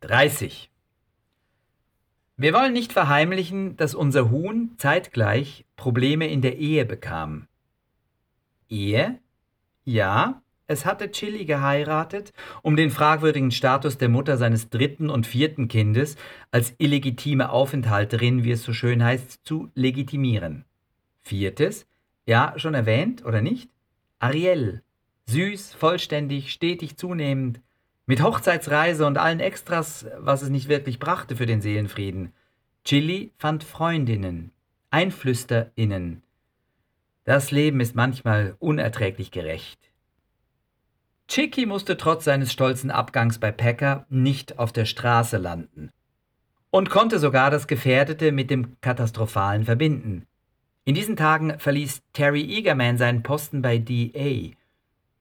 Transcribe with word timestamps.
30. 0.00 0.70
Wir 2.36 2.52
wollen 2.54 2.72
nicht 2.72 2.92
verheimlichen, 2.92 3.76
dass 3.76 3.96
unser 3.96 4.30
Huhn 4.30 4.74
zeitgleich 4.76 5.64
Probleme 5.74 6.28
in 6.28 6.40
der 6.40 6.56
Ehe 6.58 6.84
bekam. 6.84 7.48
Ehe? 8.68 9.18
Ja, 9.84 10.40
es 10.68 10.86
hatte 10.86 11.10
Chili 11.10 11.46
geheiratet, 11.46 12.32
um 12.62 12.76
den 12.76 12.90
fragwürdigen 12.90 13.50
Status 13.50 13.98
der 13.98 14.08
Mutter 14.08 14.36
seines 14.36 14.70
dritten 14.70 15.10
und 15.10 15.26
vierten 15.26 15.66
Kindes 15.66 16.14
als 16.52 16.74
illegitime 16.78 17.50
Aufenthalterin, 17.50 18.44
wie 18.44 18.52
es 18.52 18.62
so 18.62 18.72
schön 18.72 19.02
heißt, 19.02 19.40
zu 19.44 19.72
legitimieren. 19.74 20.64
Viertes, 21.22 21.88
ja, 22.24 22.52
schon 22.56 22.74
erwähnt, 22.74 23.24
oder 23.24 23.40
nicht? 23.40 23.68
Ariel. 24.20 24.82
Süß, 25.26 25.74
vollständig, 25.74 26.52
stetig 26.52 26.96
zunehmend, 26.96 27.60
mit 28.08 28.22
Hochzeitsreise 28.22 29.06
und 29.06 29.18
allen 29.18 29.38
Extras, 29.38 30.06
was 30.16 30.40
es 30.40 30.48
nicht 30.48 30.68
wirklich 30.68 30.98
brachte 30.98 31.36
für 31.36 31.44
den 31.44 31.60
Seelenfrieden. 31.60 32.32
Chili 32.82 33.32
fand 33.36 33.62
Freundinnen, 33.62 34.50
EinflüsterInnen. 34.90 36.22
Das 37.24 37.50
Leben 37.50 37.80
ist 37.80 37.94
manchmal 37.94 38.56
unerträglich 38.60 39.30
gerecht. 39.30 39.78
Chicky 41.28 41.66
musste 41.66 41.98
trotz 41.98 42.24
seines 42.24 42.50
stolzen 42.50 42.90
Abgangs 42.90 43.38
bei 43.38 43.52
Packer 43.52 44.06
nicht 44.08 44.58
auf 44.58 44.72
der 44.72 44.86
Straße 44.86 45.36
landen 45.36 45.90
und 46.70 46.88
konnte 46.88 47.18
sogar 47.18 47.50
das 47.50 47.66
Gefährdete 47.66 48.32
mit 48.32 48.48
dem 48.48 48.80
Katastrophalen 48.80 49.66
verbinden. 49.66 50.26
In 50.86 50.94
diesen 50.94 51.16
Tagen 51.16 51.58
verließ 51.58 52.00
Terry 52.14 52.40
Eagerman 52.40 52.96
seinen 52.96 53.22
Posten 53.22 53.60
bei 53.60 53.76
DA 53.76 54.56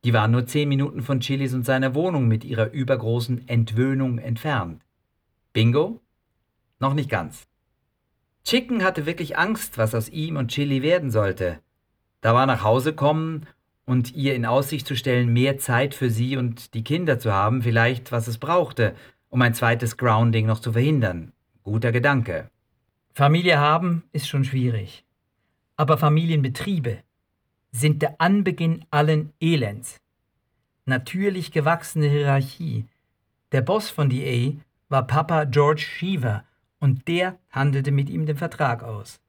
die 0.08 0.14
waren 0.14 0.32
nur 0.32 0.46
zehn 0.46 0.70
Minuten 0.70 1.02
von 1.02 1.20
Chilis 1.20 1.54
und 1.54 1.66
seiner 1.66 1.94
Wohnung 1.94 2.30
mit 2.30 2.46
ihrer 2.46 2.72
übergroßen 2.72 3.46
Entwöhnung 3.50 4.20
entfernt. 4.20 4.82
Bingo? 5.52 6.00
Noch 6.80 6.94
nicht 6.94 7.10
ganz. 7.10 7.46
Chicken 8.46 8.86
hatte 8.86 9.06
wirklich 9.06 9.38
Angst, 9.38 9.78
was 9.78 9.94
aus 9.94 10.08
ihm 10.08 10.38
und 10.38 10.48
Chili 10.48 10.82
werden 10.82 11.12
sollte. 11.12 11.60
Da 12.22 12.34
war 12.34 12.46
nach 12.46 12.64
Hause 12.64 12.94
kommen 12.94 13.48
und 13.84 14.16
ihr 14.16 14.34
in 14.34 14.46
Aussicht 14.46 14.88
zu 14.88 14.96
stellen, 14.96 15.34
mehr 15.34 15.58
Zeit 15.58 15.94
für 15.94 16.10
sie 16.10 16.38
und 16.38 16.74
die 16.74 16.86
Kinder 16.86 17.20
zu 17.20 17.34
haben, 17.34 17.62
vielleicht 17.62 18.14
was 18.14 18.30
es 18.30 18.38
brauchte, 18.38 18.96
um 19.28 19.42
ein 19.42 19.56
zweites 19.56 19.98
Grounding 19.98 20.46
noch 20.46 20.62
zu 20.62 20.72
verhindern. 20.72 21.34
Guter 21.64 21.92
Gedanke. 21.92 22.50
Familie 23.14 23.60
haben 23.60 24.04
ist 24.14 24.30
schon 24.30 24.46
schwierig. 24.46 25.04
Aber 25.76 25.98
Familienbetriebe, 25.98 27.00
sind 27.72 28.02
der 28.02 28.20
Anbeginn 28.20 28.86
allen 28.90 29.34
Elends. 29.40 30.00
Natürlich 30.88 31.52
gewachsene 31.52 32.08
Hierarchie. 32.08 32.86
Der 33.52 33.62
Boss 33.62 33.90
von 33.90 34.10
DA 34.10 34.54
war 34.90 35.06
Papa 35.06 35.44
George 35.44 35.82
Sheever 35.82 36.44
und 36.80 37.08
der 37.08 37.38
handelte 37.52 37.92
mit 37.92 38.10
ihm 38.10 38.26
den 38.26 38.38
Vertrag 38.38 38.82
aus. 38.82 39.20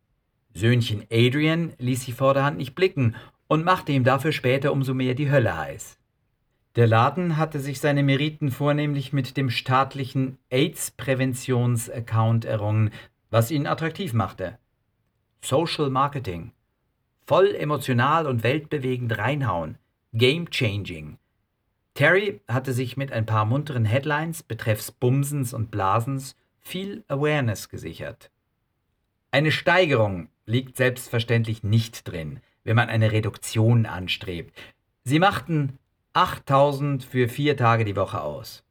Söhnchen 0.55 1.05
Adrian 1.11 1.75
ließ 1.79 2.07
sich 2.07 2.15
vorderhand 2.15 2.57
nicht 2.57 2.75
blicken 2.75 3.17
und 3.49 3.65
machte 3.65 3.93
ihm 3.93 4.05
dafür 4.05 4.33
später 4.33 4.73
umso 4.73 4.95
mehr 4.95 5.15
die 5.15 5.31
Hölle 5.31 5.59
heiß. 5.59 5.99
Der 6.77 6.87
Laden 6.87 7.37
hatte 7.37 7.61
sich 7.61 7.81
seine 7.81 8.03
Meriten 8.03 8.51
vornehmlich 8.51 9.13
mit 9.13 9.37
dem 9.37 9.51
staatlichen 9.51 10.39
AIDS-Präventions-Account 10.51 12.45
errungen, 12.47 12.93
was 13.31 13.51
ihn 13.51 13.67
attraktiv 13.67 14.13
machte. 14.13 14.59
Social 15.43 15.91
Marketing 15.91 16.53
voll 17.29 17.55
emotional 17.55 18.27
und 18.27 18.43
weltbewegend 18.43 19.19
reinhauen. 19.19 19.77
Game 20.15 20.49
changing. 20.49 21.19
Terry 21.99 22.41
hatte 22.47 22.73
sich 22.73 22.97
mit 22.97 23.11
ein 23.11 23.27
paar 23.27 23.45
munteren 23.45 23.85
Headlines 23.85 24.45
betreffs 24.45 24.93
Bumsens 24.93 25.53
und 25.53 25.73
Blasens 25.73 26.37
viel 26.61 27.03
Awareness 27.09 27.71
gesichert. 27.71 28.31
Eine 29.33 29.51
Steigerung 29.51 30.29
liegt 30.47 30.77
selbstverständlich 30.77 31.65
nicht 31.65 32.07
drin, 32.07 32.39
wenn 32.63 32.77
man 32.77 32.89
eine 32.89 33.11
Reduktion 33.11 33.85
anstrebt. 33.85 34.57
Sie 35.03 35.19
machten 35.19 35.77
8000 36.13 37.03
für 37.03 37.29
vier 37.29 37.57
Tage 37.57 37.85
die 37.85 37.97
Woche 37.97 38.21
aus. 38.21 38.63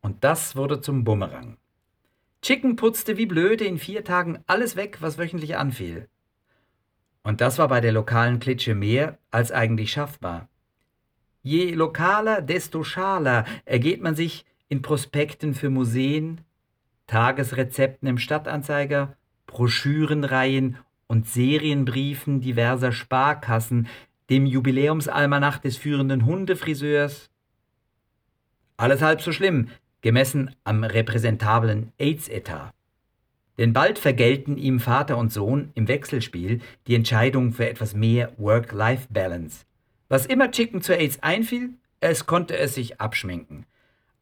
Und 0.00 0.24
das 0.24 0.56
wurde 0.56 0.80
zum 0.80 1.04
Bumerang. 1.04 1.58
Chicken 2.42 2.74
putzte 2.74 3.18
wie 3.18 3.26
blöde 3.26 3.66
in 3.66 3.78
vier 3.78 4.02
Tagen 4.02 4.40
alles 4.48 4.74
weg, 4.74 4.96
was 4.98 5.16
wöchentlich 5.16 5.56
anfiel. 5.56 6.08
Und 7.22 7.40
das 7.40 7.56
war 7.58 7.68
bei 7.68 7.80
der 7.80 7.92
lokalen 7.92 8.40
Klitsche 8.40 8.74
mehr 8.74 9.16
als 9.30 9.52
eigentlich 9.52 9.92
schaffbar. 9.92 10.48
Je 11.48 11.72
lokaler, 11.72 12.42
desto 12.42 12.84
schaler 12.84 13.46
ergeht 13.64 14.02
man 14.02 14.14
sich 14.14 14.44
in 14.68 14.82
Prospekten 14.82 15.54
für 15.54 15.70
Museen, 15.70 16.42
Tagesrezepten 17.06 18.06
im 18.06 18.18
Stadtanzeiger, 18.18 19.16
Broschürenreihen 19.46 20.76
und 21.06 21.26
Serienbriefen 21.26 22.42
diverser 22.42 22.92
Sparkassen, 22.92 23.88
dem 24.28 24.44
Jubiläumsalmanach 24.44 25.56
des 25.56 25.78
führenden 25.78 26.26
Hundefriseurs. 26.26 27.30
Alles 28.76 29.00
halb 29.00 29.22
so 29.22 29.32
schlimm, 29.32 29.68
gemessen 30.02 30.54
am 30.64 30.84
repräsentablen 30.84 31.92
AIDS-Etat. 31.96 32.74
Denn 33.56 33.72
bald 33.72 33.98
vergelten 33.98 34.58
ihm 34.58 34.80
Vater 34.80 35.16
und 35.16 35.32
Sohn 35.32 35.70
im 35.74 35.88
Wechselspiel 35.88 36.60
die 36.86 36.94
Entscheidung 36.94 37.52
für 37.52 37.70
etwas 37.70 37.94
mehr 37.94 38.34
Work-Life-Balance. 38.36 39.64
Was 40.08 40.26
immer 40.26 40.50
Chicken 40.50 40.80
zu 40.80 40.96
AIDS 40.96 41.22
einfiel, 41.22 41.74
es 42.00 42.26
konnte 42.26 42.56
es 42.56 42.74
sich 42.74 43.00
abschminken. 43.00 43.66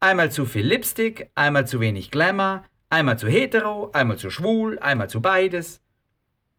Einmal 0.01 0.31
zu 0.31 0.45
viel 0.45 0.67
Lipstick, 0.67 1.31
einmal 1.35 1.67
zu 1.67 1.81
wenig 1.81 2.11
Glamour, 2.11 2.65
einmal 2.91 3.19
zu 3.19 3.29
hetero, 3.29 3.91
einmal 3.93 4.19
zu 4.19 4.31
schwul, 4.31 4.79
einmal 4.79 5.09
zu 5.09 5.21
beides. 5.21 5.81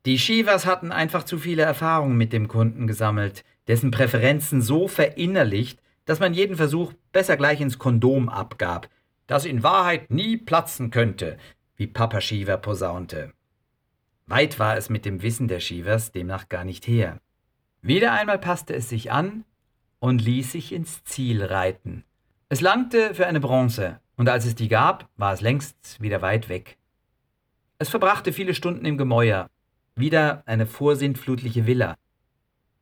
Die 0.06 0.18
Shivas 0.18 0.66
hatten 0.66 0.92
einfach 0.92 1.24
zu 1.24 1.38
viele 1.38 1.64
Erfahrungen 1.64 2.18
mit 2.18 2.32
dem 2.32 2.48
Kunden 2.48 2.88
gesammelt, 2.88 3.44
dessen 3.68 3.92
Präferenzen 3.92 4.62
so 4.62 4.88
verinnerlicht, 4.88 5.82
dass 6.06 6.20
man 6.20 6.34
jeden 6.34 6.56
Versuch 6.56 6.94
besser 7.12 7.36
gleich 7.36 7.59
ins 7.59 7.78
Kondom 7.78 8.30
abgab, 8.30 8.90
das 9.28 9.46
in 9.46 9.64
Wahrheit 9.64 10.09
nie 10.09 10.38
platzen 10.38 10.90
könnte, 10.90 11.38
wie 11.76 11.88
Papa 11.88 12.22
Shiva 12.22 12.58
posaunte. 12.58 13.34
Weit 14.26 14.58
war 14.59 14.78
es 14.78 14.90
mit 14.90 15.06
dem 15.06 15.22
Wissen 15.22 15.48
der 15.48 15.59
Shivas 15.59 16.12
demnach 16.12 16.48
gar 16.48 16.64
nicht 16.64 16.88
her. 16.88 17.20
Wieder 17.82 18.14
einmal 18.14 18.40
passte 18.40 18.74
es 18.76 18.90
sich 18.90 19.12
an 19.12 19.46
und 20.00 20.22
ließ 20.22 20.52
sich 20.52 20.74
ins 20.74 21.04
Ziel 21.04 21.44
reiten. 21.44 22.04
Es 22.50 22.62
langte 22.62 23.14
für 23.14 23.28
eine 23.28 23.40
Bronze, 23.40 24.00
und 24.16 24.30
als 24.30 24.46
es 24.46 24.56
die 24.56 24.68
gab, 24.68 25.10
war 25.18 25.34
es 25.34 25.42
längst 25.42 26.02
wieder 26.02 26.22
weit 26.22 26.50
weg. 26.50 26.78
Es 27.80 27.90
verbrachte 27.90 28.34
viele 28.34 28.54
Stunden 28.54 28.86
im 28.86 28.98
Gemäuer, 28.98 29.50
wieder 29.96 30.44
eine 30.46 30.66
vorsintflutliche 30.66 31.68
Villa. 31.68 31.96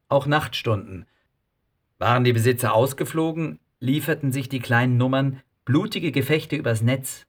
Auch 0.07 0.25
Nachtstunden. 0.25 1.05
Waren 1.97 2.23
die 2.23 2.33
Besitzer 2.33 2.73
ausgeflogen, 2.73 3.59
lieferten 3.79 4.31
sich 4.31 4.49
die 4.49 4.59
kleinen 4.59 4.97
Nummern 4.97 5.41
blutige 5.65 6.11
Gefechte 6.11 6.55
übers 6.55 6.81
Netz. 6.81 7.25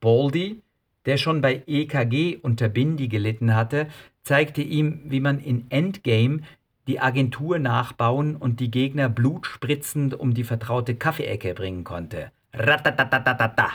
Baldy, 0.00 0.62
der 1.06 1.16
schon 1.16 1.40
bei 1.40 1.62
EKG 1.66 2.38
unter 2.42 2.68
Bindi 2.68 3.08
gelitten 3.08 3.54
hatte, 3.54 3.88
zeigte 4.22 4.62
ihm, 4.62 5.02
wie 5.04 5.20
man 5.20 5.38
in 5.38 5.70
Endgame 5.70 6.40
die 6.86 7.00
Agentur 7.00 7.58
nachbauen 7.58 8.36
und 8.36 8.60
die 8.60 8.70
Gegner 8.70 9.08
blutspritzend 9.08 10.14
um 10.14 10.34
die 10.34 10.44
vertraute 10.44 10.94
Kaffeeecke 10.94 11.54
bringen 11.54 11.84
konnte. 11.84 12.30
Ratatatatata. 12.52 13.70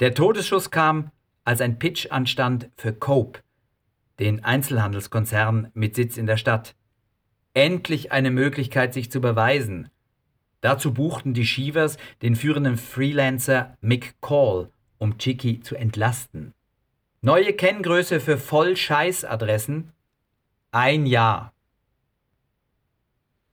Der 0.00 0.14
Todesschuss 0.14 0.70
kam, 0.70 1.10
als 1.44 1.60
ein 1.60 1.78
Pitch 1.78 2.10
anstand 2.10 2.68
für 2.76 2.92
Cope, 2.92 3.40
den 4.18 4.44
Einzelhandelskonzern 4.44 5.70
mit 5.74 5.94
Sitz 5.94 6.16
in 6.16 6.26
der 6.26 6.36
Stadt. 6.36 6.74
Endlich 7.54 8.12
eine 8.12 8.30
Möglichkeit, 8.30 8.94
sich 8.94 9.10
zu 9.10 9.20
beweisen. 9.20 9.90
Dazu 10.60 10.94
buchten 10.94 11.34
die 11.34 11.46
Shivers 11.46 11.98
den 12.22 12.36
führenden 12.36 12.76
Freelancer 12.76 13.76
Mick 13.80 14.20
Call 14.20 14.70
um 15.02 15.18
Chicky 15.18 15.58
zu 15.60 15.74
entlasten. 15.74 16.54
Neue 17.22 17.52
Kenngröße 17.54 18.20
für 18.20 18.38
Voll-Scheiß-Adressen? 18.38 19.90
ein 20.72 21.06
Jahr. 21.06 21.52